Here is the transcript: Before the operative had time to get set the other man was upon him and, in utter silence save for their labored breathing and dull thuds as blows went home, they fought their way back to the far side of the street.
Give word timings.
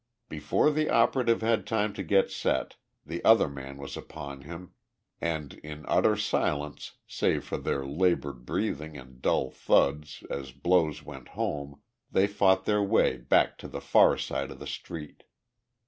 Before 0.29 0.71
the 0.71 0.89
operative 0.89 1.41
had 1.41 1.67
time 1.67 1.93
to 1.93 2.01
get 2.01 2.31
set 2.31 2.75
the 3.05 3.23
other 3.23 3.47
man 3.47 3.77
was 3.77 3.95
upon 3.95 4.41
him 4.41 4.71
and, 5.21 5.53
in 5.63 5.85
utter 5.87 6.15
silence 6.17 6.93
save 7.05 7.43
for 7.45 7.59
their 7.59 7.85
labored 7.85 8.43
breathing 8.43 8.97
and 8.97 9.21
dull 9.21 9.51
thuds 9.51 10.23
as 10.27 10.53
blows 10.53 11.03
went 11.03 11.27
home, 11.37 11.83
they 12.11 12.25
fought 12.25 12.65
their 12.65 12.81
way 12.81 13.15
back 13.17 13.59
to 13.59 13.67
the 13.67 13.79
far 13.79 14.17
side 14.17 14.49
of 14.49 14.57
the 14.57 14.65
street. 14.65 15.21